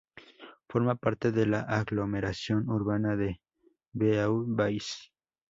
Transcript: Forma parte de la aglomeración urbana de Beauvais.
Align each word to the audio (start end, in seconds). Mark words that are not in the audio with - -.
Forma 0.67 0.95
parte 0.95 1.31
de 1.31 1.45
la 1.45 1.59
aglomeración 1.61 2.67
urbana 2.69 3.15
de 3.15 3.39
Beauvais. 3.93 5.11